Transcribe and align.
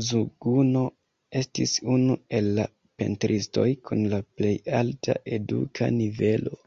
Mzuguno 0.00 0.82
estis 1.40 1.72
unu 1.94 2.16
el 2.40 2.50
la 2.58 2.66
pentristoj 3.04 3.68
kun 3.88 4.06
la 4.16 4.22
plej 4.36 4.54
alta 4.84 5.20
eduka 5.40 5.94
nivelo. 6.04 6.64